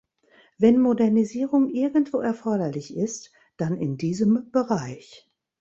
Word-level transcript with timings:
Wenn 0.57 0.79
Modernisierung 0.81 1.69
irgendwo 1.69 2.21
erforderlich 2.21 2.95
ist, 2.97 3.31
dann 3.57 3.77
in 3.77 3.97
diesem 3.97 4.49
Bereich. 4.49 5.29